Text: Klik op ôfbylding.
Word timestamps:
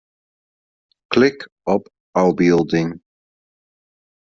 Klik 1.11 1.39
op 1.73 1.83
ôfbylding. 2.21 2.91